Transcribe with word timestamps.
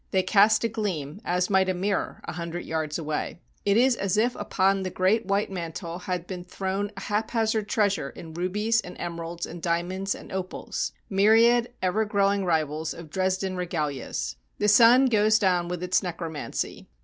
They 0.09 0.23
cast 0.23 0.63
a 0.63 0.67
gleam, 0.67 1.21
as 1.23 1.47
might 1.51 1.69
a 1.69 1.75
mirror, 1.75 2.21
a 2.25 2.31
hundred 2.31 2.65
yards 2.65 2.97
away. 2.97 3.37
It 3.65 3.77
is 3.77 3.95
as 3.95 4.17
if 4.17 4.35
upon 4.35 4.81
the 4.81 4.89
great 4.89 5.27
white 5.27 5.51
mantle 5.51 5.99
had 5.99 6.25
been 6.25 6.43
thrown 6.43 6.89
haphazard 6.97 7.69
treasuries 7.69 8.13
in 8.15 8.33
rubies 8.33 8.81
and 8.81 8.95
emeralds 8.99 9.45
and 9.45 9.61
dia 9.61 9.83
monds 9.83 10.15
and 10.19 10.31
opals,— 10.31 10.91
myriad 11.11 11.69
ever 11.83 12.03
growing 12.05 12.43
rivals 12.43 12.95
of 12.95 13.11
Dres 13.11 13.37
den 13.39 13.55
regalias. 13.55 14.37
The 14.57 14.67
sun 14.67 15.05
goes 15.05 15.37
down 15.37 15.67
with 15.67 15.83
its 15.83 16.01
necromancy. 16.01 16.87